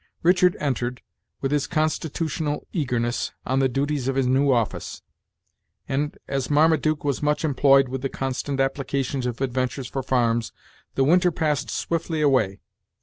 [0.23, 1.03] Richard entered,
[1.41, 5.03] with his constitutional eagerness, on the duties of his new office;
[5.87, 10.53] and, as Marmaduke was much employed with the constant applications of adventures for farms,
[10.95, 12.61] the winter passed swiftly away.